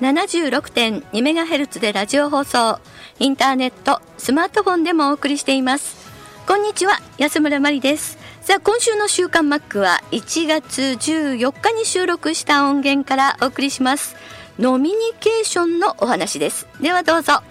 [0.00, 2.80] FM76.2MHz でラジオ放送
[3.20, 6.04] インターネットスマートフォンでもお送りしています。
[6.46, 8.18] こんにちは安村麻里です。
[8.40, 14.16] さあ今週の週刊マックは1月14日に収録した音源からお送りします。
[14.58, 16.66] ノミニケーションのお話です。
[16.80, 17.42] ではどうぞ。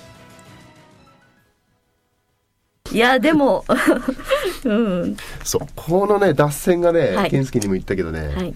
[2.92, 3.64] いやでも
[4.66, 5.18] うん。
[5.44, 7.32] そうこのね脱線がね、はい。
[7.32, 8.54] 健介にも言ったけどね、はい。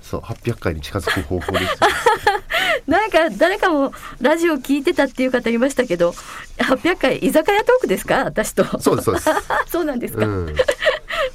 [0.00, 1.68] そう800回に近づく方法ですよ
[2.86, 6.10] なんか誰かもラジオ聞いてたっていう方いましたけど
[6.58, 8.24] 800回居酒屋トークですか？
[8.24, 8.64] 私と。
[8.80, 9.30] そうですそうです、
[9.70, 10.54] そうなんですか、うん、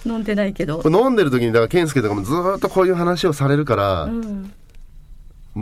[0.05, 0.81] 飲んでないけど。
[0.85, 4.53] 飲んでる時にだから健介とかもずーっとこういう話をされるから、うん。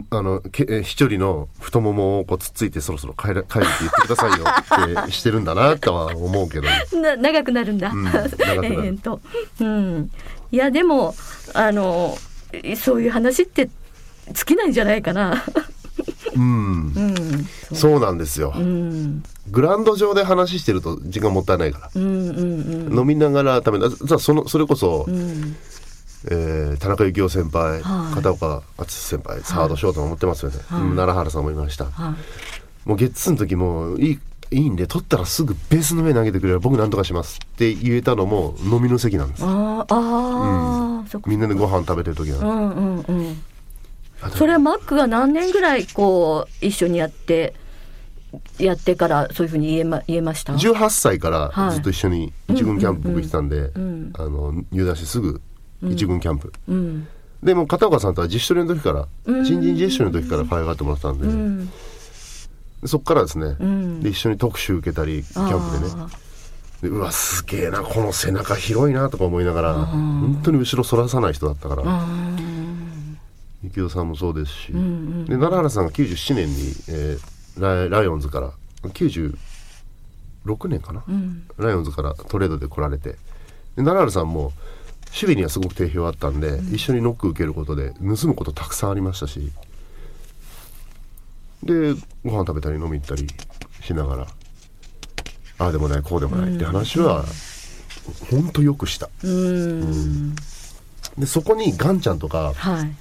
[0.10, 6.68] あのけえ一人の太ももをこうつっついてそろそろ帰る帰るって言ってくださいよってしてるんだなとは思うけど。
[7.00, 8.98] な長くなるんだ、うん 長くなる。
[8.98, 9.22] と、
[9.60, 10.10] うん、
[10.52, 11.14] いやでも
[11.54, 12.18] あの
[12.76, 13.70] そういう話って
[14.32, 15.44] 尽きないんじゃないかな
[16.36, 16.94] うん。
[16.96, 17.46] うん。
[17.76, 22.30] そうなんですよ、うんグラウンド上で話してると時間もったいないから、うん。
[22.30, 22.88] うん。
[22.88, 23.00] うん。
[23.00, 25.56] 飲みながら食べなじゃあそのそれこそ、うん。
[26.32, 28.16] えー田中幸雄先輩、はい。
[28.16, 30.82] 片岡敦先輩サードショートも持ってますよね、はい。
[30.82, 32.16] うん奈良原さんもいました、は
[32.86, 32.88] い。
[32.90, 34.20] もうゲッツーの時もいい
[34.52, 39.44] いいんで取ったらすぐベースの上に投げてくれれば僕なんとかしますって言えたのも飲みの席なんです。
[39.44, 43.36] あーあー、そっかみんなでご飯食べてる時うなんんうんうんあでも
[44.36, 47.54] それはマックが何年ぐらいこう一緒にやって
[48.58, 51.74] やってからそういうふうに言えま言えました？18歳からはい。
[51.74, 55.42] ずっと一緒に一軍キャンプ僕行ってたんで、んあの入団してすぐ
[55.84, 57.08] 一軍キャンプ、うん。
[57.44, 61.70] でも片岡さんとは自主トレの時から新人自主トレの時から可愛がってもらってたんで、うん。
[62.86, 64.02] そっからですね、ん。
[64.02, 66.02] で一緒に特集受けたりキャンプでね。
[66.06, 66.24] あ
[66.82, 72.06] でうわすげえなこの背中広いなとか思いながら本当に後ろ反らさない人だったからあ
[73.64, 76.56] 幸雄さんもそうですし、んうんで奈良原さんが97年に、
[76.90, 78.52] えーライライオンズから
[78.82, 79.36] 96
[80.68, 81.48] 年かな、うん。
[81.58, 83.10] ライオンズからトレードで来られて。
[83.10, 83.18] で
[83.76, 84.54] 奈良原さんも
[85.06, 89.52] 守備にはすごく定評あったんで、一緒にノック受けることで盗むことたくさんありましたし。
[91.62, 91.94] で
[92.26, 93.28] ご飯食べたり飲み行ったり
[93.82, 94.28] しながら
[95.60, 97.24] ああでもないこうでもないって話は
[98.30, 99.10] 本当よくした。
[99.24, 100.36] うん。
[101.18, 102.96] でそこにガンちゃんとか、はい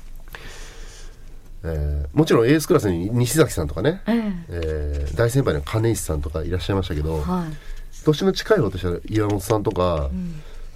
[1.64, 4.32] えーもちろんエースクラスに西崎さんとかね、ええ。
[4.48, 8.04] えー大先輩の金石さんとかいらっしゃいましたけど、はい。
[8.04, 10.10] 年の近い方としては岩本さんとか、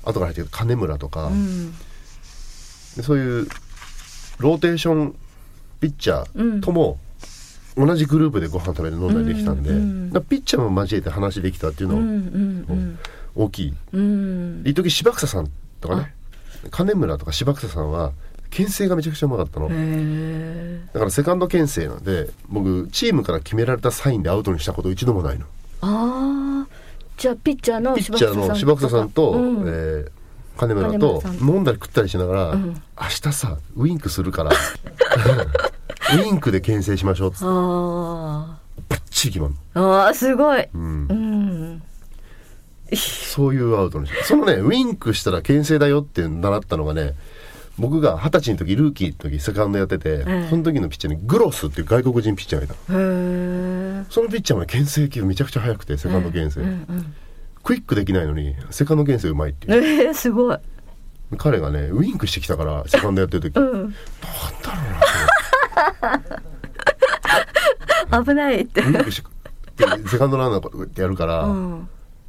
[0.04, 1.72] 後から入ってる金村とか、うん。
[2.96, 3.48] でそういう
[4.38, 5.14] ローテーション
[5.80, 6.98] ピッチャーとも
[7.76, 12.12] 同じグループでご飯食べて飲んだりできたんで、うんピッチャーも交えて話できたっていうのはうんう
[12.72, 12.98] ん
[13.34, 13.74] 大きい。
[14.64, 15.48] 一時柴草さん
[15.80, 16.14] とかね
[16.70, 18.12] 金村とか柴草さんは
[18.50, 19.68] 牽制がめちゃくちゃうまかったの。
[19.68, 25.46] だからセカンド牽制なんで僕チームから決められたサインでアウトにしたこと一度もないの。
[25.82, 26.66] ああ
[27.16, 27.96] じゃあピッチャーの
[28.54, 29.68] 柴草さんと、うん。
[29.68, 30.10] えー
[30.56, 31.22] 金村金と。
[31.42, 32.82] 飲んだり食ったりしながら、ん。
[32.98, 34.52] 明日さウインクするから
[36.16, 38.58] ウインクで牽制しましょうっつってあ
[38.88, 39.44] バッチリ決
[39.74, 40.60] まあーすごい。
[40.60, 41.06] の、うん。
[41.10, 41.82] うん。
[42.94, 47.14] そういうアウトにそのねウインクしたら牽制だよって習ったのがね
[47.78, 57.14] 僕が二十歳の時ルーキーの時セカンドやってて、えその時のピッチャーにグロスっていう外国人ピッチャーがいたそのピッチャーもね牽制球めちゃくちゃ速くてセカンド牽制、うんうん
[57.66, 60.06] クイックできないのにセカンド牽制うまいっていう。
[60.06, 60.58] えー、すごい。
[61.36, 63.88] 彼がねウインクしてきたからセカンドやってる時、なんだろ
[68.12, 68.82] うな危ないって。
[68.82, 69.20] ウインクし
[69.76, 71.88] てでセカンドランナーこうやってやるから、うん。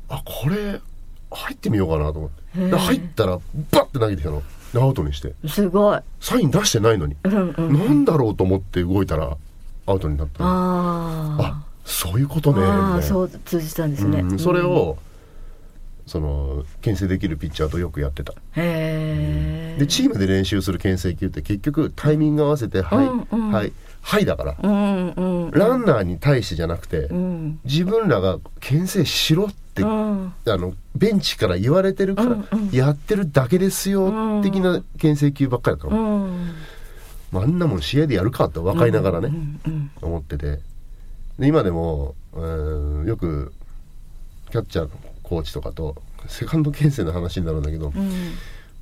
[0.09, 0.81] あこれ
[1.29, 2.69] 入ってみようかなと思って。
[2.71, 3.41] で入ったらバ
[3.81, 4.41] ッて投げてきたの。
[4.41, 5.33] でアウトにして。
[5.47, 5.99] すごい。
[6.19, 9.37] サイン出してないのに、うんうんなんだろうと思って動いたら
[9.85, 10.43] アウトになった。
[10.43, 14.97] のああそういうことねみあそう通じたんですね、うんそれを、
[16.05, 18.33] その牽制できるピッチャーとよくやってた。
[18.33, 23.51] へえでチームで練習する牽制球って結局タイミング合わせて「はい、うんうん。
[23.51, 23.71] はい
[24.07, 25.51] はい」だから、うんうん。
[25.51, 27.59] ランナーに対してじゃなくて、うん。
[27.65, 30.33] 自分らが牽制しろって、うん。
[30.47, 32.37] あのベンチから言われてるから
[32.71, 34.41] やってるだけですよ、うん。
[34.41, 35.99] 的な牽制球ばっかりだったう。
[35.99, 36.51] の、ん。
[37.33, 39.29] まあ、あんなもん試合でやるかって分かりながらね、
[40.01, 40.61] 思ってて。
[41.37, 43.51] で今でもうんよく
[44.51, 48.11] キャッチャーのコーチとかとセカンド牽制の話になるんだけど、うん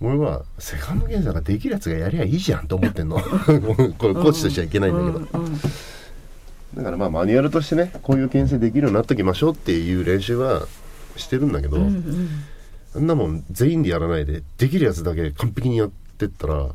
[0.02, 3.18] 俺はセカンド牽制ができるやつがやりゃいいじゃんと思ってんの。
[3.20, 3.34] これ
[3.96, 5.60] コーチとしてはいけないんだけど、うんうん
[6.76, 10.68] だからまあマニュアルとしてねこういう牽制できるようになっときましょうっていう練習は
[11.16, 12.30] してるんだけど、うんうん。
[12.96, 16.68] あんなもん全員でやらないでできるやつだけ完璧にやってったら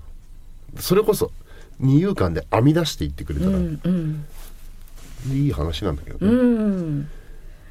[0.79, 1.33] それこそ
[1.79, 4.25] 二遊間で編み出していってくれたら、うんうん。
[5.33, 6.35] いい話なんだけどうね。
[6.35, 7.09] ん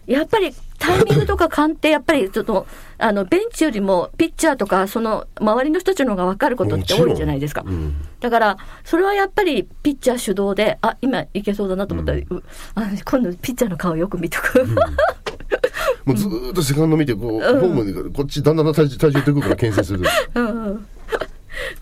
[0.09, 2.65] やっぱりタイミングとか勘ってやっぱりちょっと
[2.97, 7.63] あのベンチよりもピッチャーとかその周りの人たちの方が分かることって多いじゃないですか。
[7.65, 12.43] うんだから、それはやっぱりピッチャー主導で、あ、今いけそうだなと思ったら、う
[12.75, 14.65] あ今度ピッチャーの顔よく見とく。
[16.03, 20.87] もうずーっとセカンド見てこう、ホームにこっちだんだん体重体重ってくるから牽制するだかうん。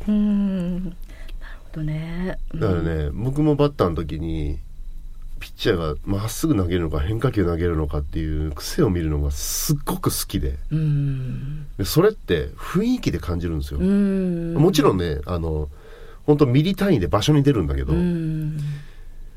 [0.07, 0.83] うん。
[0.83, 0.93] なる
[1.73, 2.37] ほどね。
[2.53, 4.59] らね僕もバッターの時に
[5.39, 11.67] ピッチャーがまっすぐ投げるのか変化球投げるのかっていう癖を見るのがすっごく好きでうん。
[11.77, 14.53] でそれって雰囲気で感じるんですよ、うん。
[14.55, 15.69] もちろんねあの
[16.25, 18.57] 本当ミリ単位で場所に出るんだけど、うん。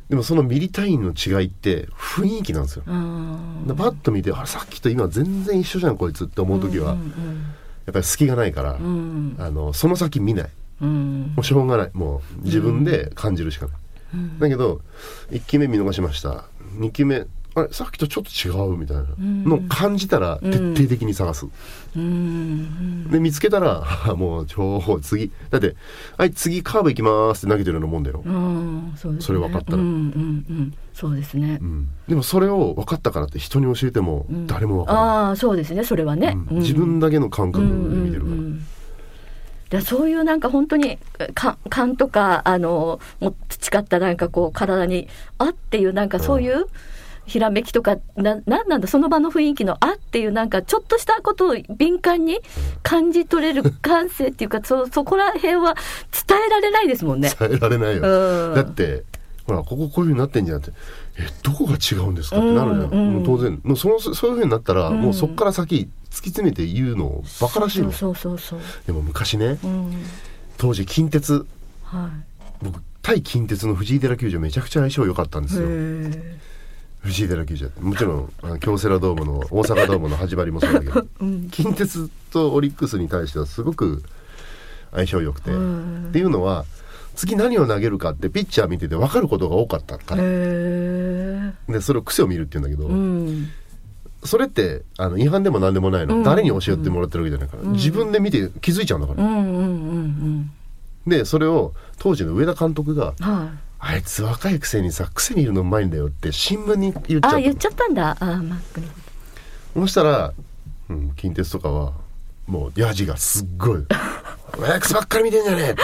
[0.09, 6.97] でもそのミリ単位の違いって雰囲気なんですよ、あでバッと見てあれさっきと今全然一緒じゃんこいつって思う時は、
[7.87, 9.37] やっぱり隙がないから、うん。
[9.39, 10.51] あのその先見ない
[10.81, 11.33] うん。
[11.37, 13.77] もうしょうがないもう自分で感じるしかない、
[14.39, 14.81] だけど
[15.31, 16.45] 1球目見逃しました
[16.79, 21.47] 2球目あれさっきとちょっと違うみたいなのを感じたら徹底的に探す、
[21.97, 23.11] うん。
[23.11, 23.85] で見つけたら
[24.17, 25.75] もう超次だって
[26.17, 28.93] 「はい次カーブ行きます」って投げてるようなもんだよ、うん。
[28.97, 29.21] そね。
[29.21, 30.75] それ分かったらうんうんうん。
[30.93, 31.65] そうですねう。
[31.65, 35.83] んでもそれを分かったからって人に教えても誰も分からない、ああ、そうですね。
[35.85, 36.37] それはね。
[36.51, 38.37] うん自分だけの感覚でうんうん見てるから、
[39.73, 40.99] うんでそういうなんか本当に
[41.35, 45.09] か勘とかあのもう培ったなんかこう体に
[45.39, 46.67] あっていうなんかそういう
[47.27, 52.41] ひらめきとかななんなんだその場の雰囲気のあっていうなんかちょっとしたことを敏感に
[52.83, 55.77] 感じ取れる感性っていうか そそこら辺は
[56.27, 57.31] 伝えられないですもんね。
[57.39, 58.55] 伝えられないよ、うん。
[58.57, 59.05] だって
[59.47, 60.73] ほらこここういうふうになってんじゃんって
[61.19, 63.61] えどこが違うんですかってなるじゃん、うんうんもう当然。
[63.63, 68.61] もうそのそういうふうになったら、もうそこから先突き詰めて言うのバカらしいのそうそうそう。
[68.87, 70.05] でも昔ねうん。
[70.59, 71.47] 当時近鉄
[71.85, 72.11] は
[72.63, 75.67] 僕対近鉄の藤井寺球場めちゃくちゃ相性良かったんですよ。
[75.69, 76.39] え。
[76.99, 81.07] 藤井寺球場もちろんあの京セラドームの大阪ドームの始まりもそうだけど、
[81.51, 84.03] 近鉄とオリックスに対してはすごく
[84.93, 86.07] 相性良くて、うん。
[86.11, 86.67] っていうのは
[87.15, 90.23] 次何を投げるかってピッチャー見てて分かることが多かったから。
[90.23, 93.49] でそれを癖を見るって言うんだけど、うん。
[94.25, 100.51] それってあの違反でも何でもないの、うん誰に教えてもらってるわけじゃないから、自分で見て気づいちゃうんだから、うんうんうん
[101.07, 103.27] でそれを当時の上田監督がうん。
[103.27, 103.49] はい。
[103.83, 108.17] 「あいつ若いくせにさ癖見るのうまいんだよ」って新聞に言っちゃったあ言っちゃったんだ。
[108.21, 108.83] あマック
[109.75, 110.33] そしたら、
[110.91, 111.93] うん、近鉄とかは
[112.47, 113.85] もうヤジがすっごい
[114.59, 115.75] 「お前癖ばっかり見てんじゃね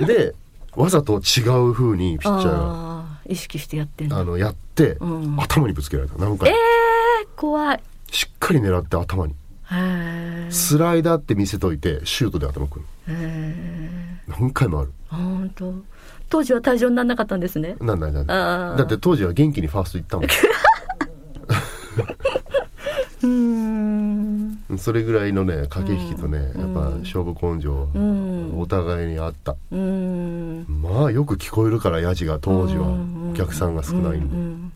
[0.00, 0.34] え!」で
[0.74, 2.30] わざと違う風にピと。
[2.36, 2.89] ッチャーがああ
[3.30, 4.18] 意識してやってんだ。
[4.18, 7.80] あのやって、うん頭にぶつけられた何回えもえ怖い。
[8.10, 9.34] しっかり狙って頭に。
[10.50, 12.84] スライダーって見せといてシュートで頭くる。
[14.26, 15.72] 何回もある本当。
[16.28, 17.76] 当時は退場にならなかったんですね。
[17.80, 20.22] なんだなんあーだだって当時は元気にファースト行ったも
[23.22, 24.50] うーん。
[24.74, 30.66] んそれぐらいのね駆け引きとね、やっぱ勝負根性、んお互いにあったうーん。
[30.68, 32.88] まあよく聞こえるからヤジが当時は
[33.30, 34.72] お客さんが少ないんで、うん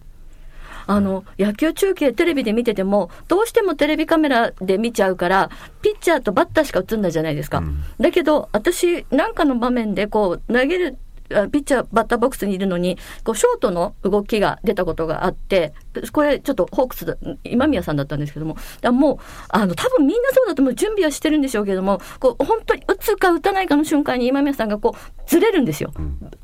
[0.87, 5.51] あの野球中継テレビで見ててもどうしてもテレビカメラで見ちゃうから
[5.83, 7.83] ピッチャーとバッターしか映んないじゃないですか、うん。
[7.99, 10.99] だけど私なんかの場面でこう投げる
[11.33, 15.73] あピッチャーバッターボックスにいるのにこうショートの動きが出たことがあって
[16.13, 18.59] これちょっとホークスだ今宮さんだったんですけども。
[18.83, 19.19] だもう
[19.49, 25.95] あの多分みんなそうだと思う準備はしてるんでしょうけどもこう本当に打つか打たないかの瞬間に今宮さんがこうずれるんですよ、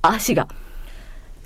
[0.01, 0.49] 足が。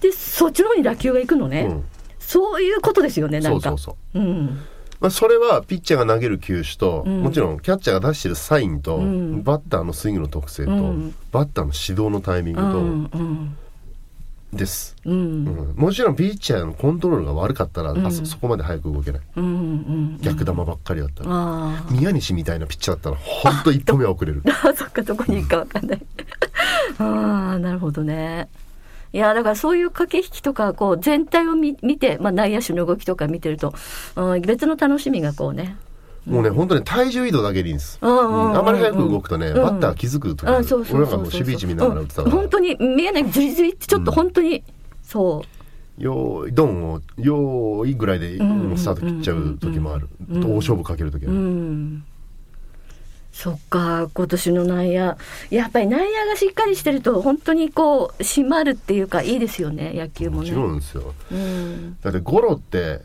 [0.05, 1.85] でそっちの方に打球が行くのね、うん。
[2.19, 3.71] そういうことですよねなんか。
[3.71, 4.23] そうそうそう。
[4.23, 4.61] うん。
[5.01, 7.23] まあ、それはピッチャーが投げる球種と、ん。
[7.23, 9.43] もちろんキャッチャーが出してるサインと、ん。
[9.43, 11.15] バッターのスイングの特性と、うん。
[11.33, 13.11] バッターの指導のタイミングと、うん。
[13.15, 13.57] うん。
[14.53, 15.15] です、うん。
[15.15, 15.75] うん。
[15.75, 19.23] もちろんピッチャーのコントロールが悪かったら、あそそこまで早く動けない。
[19.37, 19.45] うん。
[19.45, 20.19] うん。
[20.21, 24.43] 逆球ばっかりだったら、あ宮西みたいなピッチャーだったら本当一歩目は遅れる。
[24.63, 26.07] あそっかどこに行くかわかんない。
[26.99, 28.49] ああなるほどね
[29.15, 33.73] いやだからそういう駆け引きとかこう全体を見見て、まあ、内野手の動きとか見てると、
[34.17, 35.77] うん、別の楽しみがこうね。
[36.27, 44.65] もうね本当に体重移動だけでいいんです、うんあんまり早く動くとね、うんバッター気づく時あるあそうそう俺なんかもう守備位置見ながら打ってたから、うん本当に見えないズリズリってちょっと本当に、
[45.03, 45.45] そ
[45.99, 46.03] う。
[46.03, 50.41] よーいドンをよーいぐらいでんもうスタート切っちゃう時もある、うん。
[50.41, 52.05] 大勝負かける時は、うん
[53.35, 55.19] そっか今年の内野。
[55.51, 60.53] やっぱり内野がしっかりしてると本当にこう締まるっていうかいいですよね野球もね。
[60.53, 61.13] もちろんですよ。
[61.33, 61.99] うん。
[62.01, 63.01] だってゴロって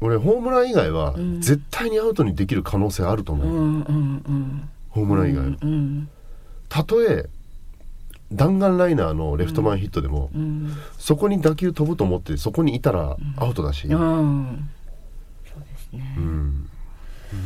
[0.00, 1.40] 俺ホームラン以外はん。
[1.40, 4.68] 絶対にアウトにできる可能性あると思う、うんうんうん。
[4.90, 5.44] ホームラン以外。
[5.44, 6.08] は、うん。
[6.68, 7.28] たとえ
[8.32, 10.72] 弾丸ライナーのレフト前ヒットでも、うん。
[10.98, 14.68] そこに打球飛ぶと思ってそこにいたらアウトだし、うん。
[15.52, 16.14] そうですね。
[16.16, 16.70] うん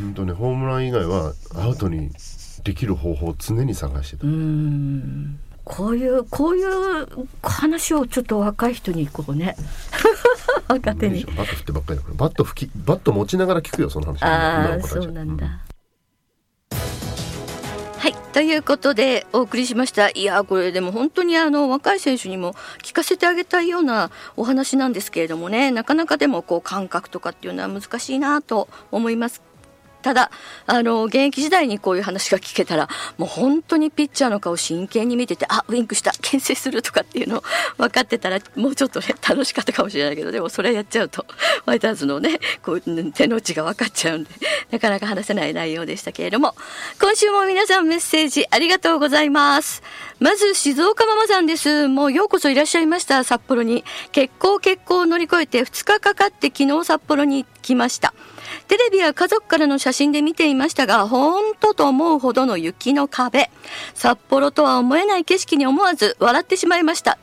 [0.03, 2.11] 本当ねホームラン以外はアウトに
[2.65, 5.39] できる方法を常に探してた、うん。
[5.65, 7.07] こういうこういう
[7.43, 9.57] 話をちょっと若い人にこうね。
[10.69, 11.25] 若手に。
[11.25, 12.17] バット振ってばっかりだから。
[12.17, 14.23] バット拭きバット持ちながら聞くよその話。
[14.23, 15.53] ああそうなんだ、は
[18.09, 18.15] い。
[18.33, 20.11] ということでお送りしました。
[20.11, 25.71] いやこれでも本当にあの若い選手にも聞かせてあげたいようなお話なんですけれどもね。
[25.71, 29.43] なかなかでもこう感覚とかっていうのは難しいなと思います
[30.03, 30.31] ただ
[30.67, 32.89] あの現役時代にこういう話が聞けたら
[33.19, 37.43] もう本当にピッチャーの顔真剣に見ててあウインクした牽制するとかっていうのを
[37.79, 41.27] 分かってたらもうちょっとね楽しかったかもしれないけどでもそれやっちゃうと
[41.65, 44.31] ファイターズのねこう手の内が分かっちゃうんで
[44.71, 46.55] なかなか話せない内容でしたけれども
[47.01, 49.83] 今週も皆さんメッセージありがとうございます。
[50.21, 51.89] まず静岡ママさんです。
[51.89, 53.85] もうようこそいらっしゃいました札幌に。
[54.13, 58.13] 結構結構乗り越えて2日かかって昨日札幌に来ました。
[58.69, 63.51] テレビや家族からの写真で見ていましたが、本当と思うほどの雪の壁。
[63.95, 67.19] 札幌とは思えない景色に思わず笑ってしまいました。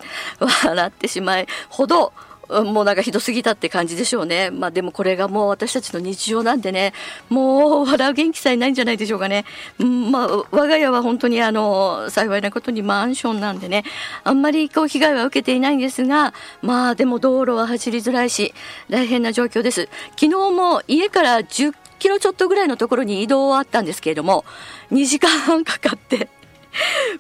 [0.66, 2.14] 笑ってしまいほど、
[2.50, 4.52] もうなんかひどすぎたって感じでしょうね。
[4.52, 6.94] まあでもこれがもう私たちの日常なんでね、
[7.30, 9.46] もう笑う元気さえないんじゃないでしょうかね。
[9.80, 13.84] うんまあ我が家は本当にあの、幸いなことにマンションなんでね、
[14.24, 18.54] あんまりこう被害は受けていないんですが、まあでも道路は走りづらいし、
[18.90, 19.90] 大変な状況です。
[20.12, 24.46] 昨日も家から10キロちょっとぐらいのところに移動はあったんですけれども、
[24.92, 26.30] 2時間半かかって、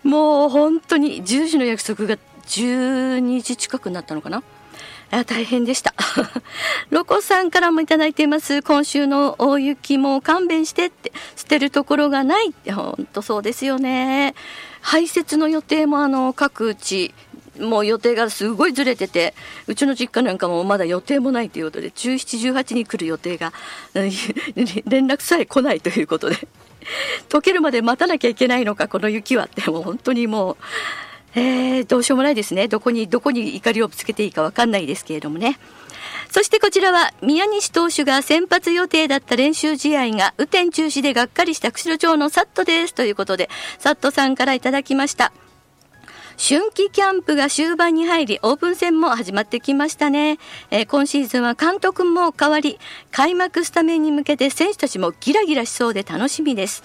[0.03, 2.17] もう本当に10時の約束が
[2.47, 4.43] 12時近くになったのかな。
[5.11, 5.93] あ大変でした。
[6.89, 8.61] ロコさんからもいただいています。
[8.61, 14.35] 今週の大雪も勘弁してって、捨てるところがないって、本当そうですよね。
[14.81, 17.13] 排泄の予定もあの各地、
[17.59, 19.33] もう予定がすごいずれてて、
[19.67, 23.53] うちの実家なんかもまだ予定もないということで、17、18に来る予定が、
[23.93, 26.47] 連絡さえ来ないということで、
[27.29, 30.57] 溶けるまで待たなきゃいけないのか、この雪はって、もう本当にもう、
[31.37, 32.67] えー、どうしようもないですね。
[32.67, 35.59] どこに、どこに怒りをぶつけていいかわかんないですけれどもね。
[36.31, 42.95] そしてこちらは宮西投手が先発予定だった練習試合が雨天中止でがっかりした釧路町のサットです。
[42.95, 45.31] ということで、サットさんからいただきました。
[46.39, 50.39] 春季キャンプが終盤に入り、オープン戦も始まってきましたね。
[50.71, 52.79] えー今シーズンは監督も変わり、
[53.11, 56.83] 開幕スタメンに向けて選手たちもギラギラしそうで楽しみです。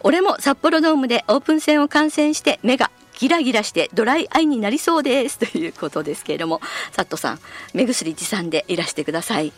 [0.00, 5.38] 俺も札幌ドームでオープン戦を観戦して目がギラギラしてドライアイになりそうです。
[5.38, 6.60] ということですけれども、
[6.92, 7.40] サットさん、
[7.74, 9.52] 目薬持参でいらしてください。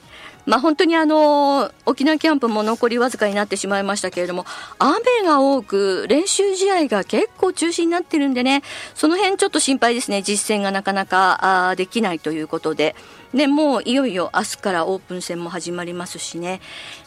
[0.47, 4.47] まあ本当にあの沖縄キャンプも残りわずかになってしまいましたけれども
[4.79, 8.63] 雨が多く練習試合が結構中止になってるんでね
[8.95, 10.23] その辺ちょっと心配ですね。
[10.23, 12.97] 実戦がなかなかあできないということで。
[13.35, 16.61] でもういよいよ明日からオープン戦も始まりますしね、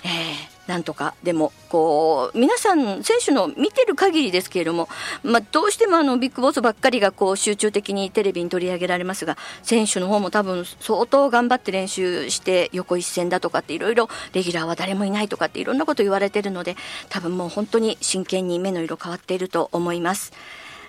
[0.06, 4.88] えーなんとかでもこう皆さん選手の見てる限りですけれども、
[5.24, 16.78] まあ、どうしてもあのビッグボスばっかりがこう集中的にテレビに取り上げられますが選手の方も多分相当頑張って練習して横一線だとかっていろいろレギュラーは誰もいないとかっていろんなこと言われてるので
[17.10, 20.32] 多分もう本当に真剣に目の色変わっていると思います。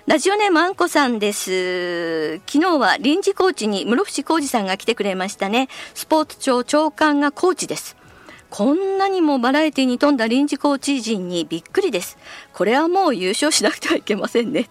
[0.07, 2.37] ラジオネームあんこさんです。
[2.45, 5.67] 昨日は臨時コーチに室伏浩二さんが来てくれましたね。
[5.95, 8.04] スポーツ庁長官がコーチです。
[8.49, 12.17] こんなにもバラエティに富んだ臨時コーチ陣にびっくりです。
[12.53, 14.69] これはもう優勝しなくてはいけませんね。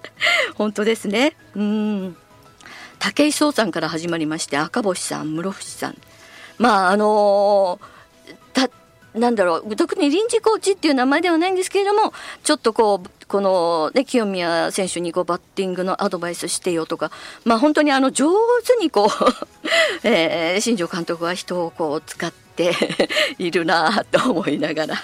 [0.54, 1.36] 本当ですね。
[1.54, 2.16] うん。
[2.98, 5.98] 武井壮さんから始まりまして、赤星さん、室伏さん。
[6.58, 7.96] まあ、あのー
[8.52, 8.70] た
[9.18, 17.10] なんだろう、特に臨時コーチっていう名前ではないんですけれども、ちょっとこう、この、ね、清宮選手にこうバッティングのアドバイスしてよとか、
[17.44, 18.30] まあ本当にあの上
[18.64, 19.08] 手にこう、
[20.04, 22.72] えー、新庄監督は人をこう使ってて
[23.38, 24.96] いるなと思いながら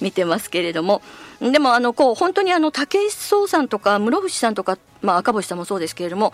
[0.00, 1.02] 見てますけれども、
[1.40, 6.32] でもあのこう本当にあの武井壮さんとか室伏さんとか、まあ赤星さんもそうですけれども、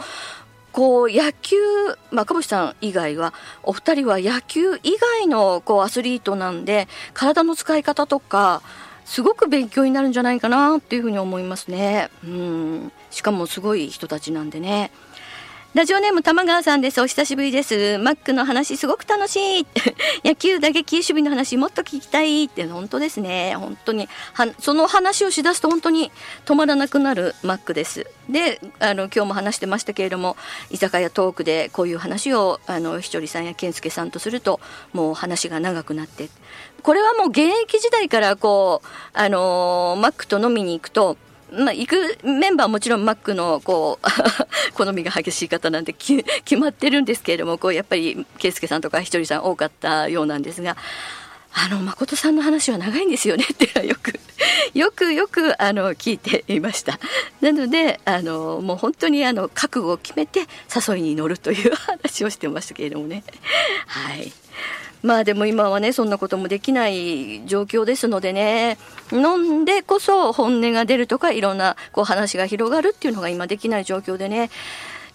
[0.73, 1.57] こう野球、
[2.11, 8.63] まあ、赤星さん以外はお二人は野球以外のこうアスリートなんで体の使い方とか
[9.05, 12.11] すごく勉強になるんじゃないかなっていうふうに思いますね。
[12.25, 14.93] うんしかもすごい人たちなんでね。
[15.73, 17.01] ラジオネーム玉川さんです。
[17.01, 17.97] お久しぶりです。
[17.99, 19.67] マックの話すごく楽しい。
[20.27, 23.55] 野球打撃守備の話もっと聞きたいって本当ですね。
[23.55, 24.09] 本当に
[24.59, 26.11] その話をしだすと本当に
[26.45, 28.09] 止まらなくなるマックです。
[28.29, 30.37] で、あの今日も話してましたけれども、
[30.71, 34.59] 居酒屋トークでこういう話をあのひとりさんや健介さんとすると
[34.93, 36.31] もう話が長くなって、
[36.83, 41.17] これはもう現役時代からこうあのマックと飲みに行くと。
[41.53, 44.07] まあ、行くメンバーはもちろんマックのこう
[44.75, 46.23] 好みが激しい方なんで決
[46.57, 50.77] まってるんですけれどもこうやっぱり圭介さんとかひとりさん多かったようなんですが
[51.53, 54.21] あの誠さんの話は長いんですよねっていうのはよく
[54.75, 56.99] よくよくあの聞いていました。
[57.41, 63.25] なのであのもう本当にあの覚悟を決めて誘いに乗るという話をしてましたけれどもね。
[63.87, 64.33] はい。
[65.03, 68.79] まあでも今はねそんなこともできない状況ですのでね
[69.13, 74.51] 飲んでこそ本音が出るとかいろんなこう話が広がるっていうのが今できない状況でね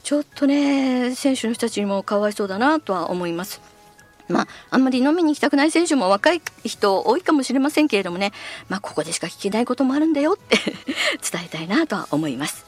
[0.04, 3.62] ちょっとね選手の人たちにもかわいそうだなとは思います。
[4.28, 8.32] まあ、あんまり飲みに行きたくない選手も若い人多いかもしれませんけれどもね、
[8.70, 10.58] まあ、ここでしか聞けないこともあるんだよって
[11.22, 12.66] 伝えたいなとは思います。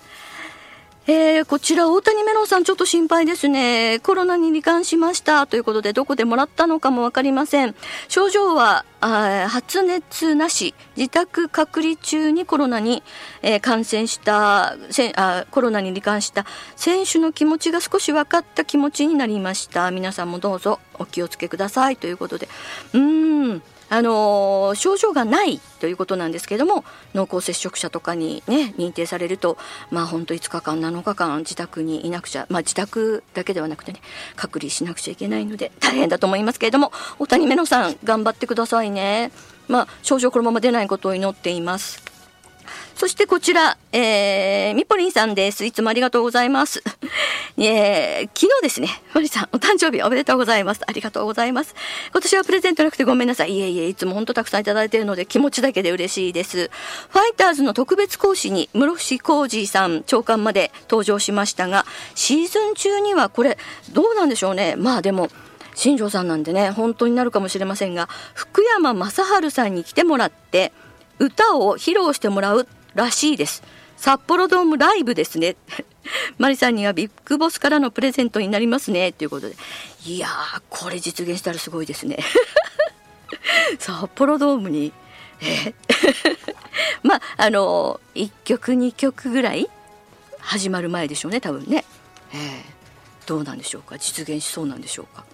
[1.09, 4.01] えー、こちら大谷メロンさんちょっと心配ですね。
[4.03, 7.75] コロナに罹患しましたということでどこでもらったのかもわかりません。
[8.09, 13.03] 症状は発熱なし、自宅隔離中にコロナに、
[13.41, 16.45] えー、感染したせあ、コロナに罹患した
[16.75, 19.89] 選手の気持ちが少し分かった気持ちになりました。
[19.91, 22.49] 皆さんもどうぞお気をつけくださいということで。
[22.93, 23.61] うーん。
[23.89, 29.57] あの、症状がないということなんですけれども濃厚接触者とかに、ね、認定されると、
[29.91, 34.01] まあ、ほんと5日間7日間自宅にいなくちゃ、まあ、自宅だけではなくてね
[34.35, 39.31] 隔離しなくちゃいけないので大変だと思いますけれども大谷メロさん頑張ってくださいね。
[39.67, 42.16] まあ、症状このまま出ないことを祈っています。
[42.95, 45.65] そしてこちら、えー、みぽりんさんです。
[45.65, 46.83] いつもありがとうございます。
[47.57, 50.81] えー、昨日ですね、マリさん、お誕生日おめでとうございます。
[50.85, 51.75] ありがとうございます。
[52.11, 53.57] 今年はプレゼントなくてごめんなさい。
[53.57, 56.69] いえいえ、いつも本当たくさんいただいているので気持ちだけで嬉しいです。
[57.09, 63.57] ファイターズの特別講師に室伏浩二さん、長官まで登場しましたが、シーズン中にはこれ、
[63.93, 64.75] どうなんでしょうね。
[64.75, 65.29] まあでも、
[65.77, 70.73] 新庄さんなんでね、本当になるかもしれませんが、福山雅治さんに来てもらって、
[71.19, 73.63] 歌を披露してもらうらしいです。
[73.97, 75.55] 札幌ドームライブですね。
[76.37, 79.11] マリさんにはビッグボスからのプレゼントになりますね。
[79.11, 79.55] ということで。
[80.05, 82.17] いやーこれ実現したらすごいですね。
[83.79, 84.93] 札幌ドームに？
[85.41, 85.73] え？
[87.03, 89.69] まああの1曲2曲ぐらい
[90.39, 91.83] 始まる前でしょうね多分ね、
[92.33, 93.97] えー、どうなんでしょうか？
[93.97, 95.25] 実現しそうなんでしょうか？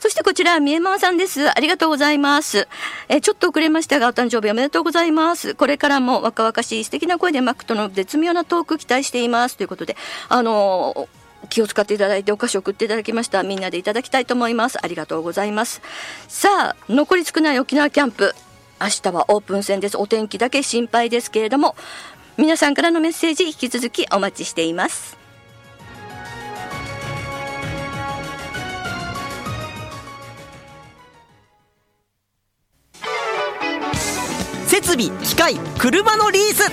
[0.00, 1.48] そしてこちら、三重マさんです。
[1.48, 2.68] ありがとうございます。
[3.08, 5.54] えちょっと遅れましたが、お誕生日おめでとうございます。
[5.54, 9.56] これからも若々しい素敵な声でマックとの絶妙なトーク期待しています。
[9.56, 9.96] ということで、
[10.28, 11.08] あの
[11.48, 15.82] 気を使っていただいてお菓子を送っていただきましたみんなでいただきたいと思いますありがとうございます
[16.28, 18.34] さあ残り少ない沖縄キャンプ
[18.80, 21.76] 明日はオープン戦ですお天気だけ心配ですけれども
[22.36, 25.23] 皆さんからのメッセージ引き続きお待ちしています
[34.94, 36.70] 備機械車のリース。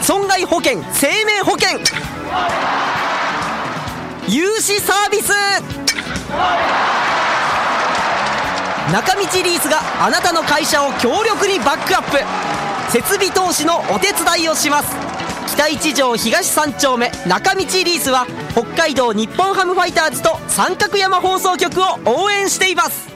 [0.00, 1.78] 損害保険生命保険。
[4.28, 5.32] 融資サービス。
[8.92, 12.18] 中道リースがあなたの会社を強力にバックアップ。
[12.92, 14.96] 設備投資のお手伝いをします。
[15.48, 23.15] 北一条東三丁目中道リースは北海道日本ハムファイターズと三角山放送局を応援しています。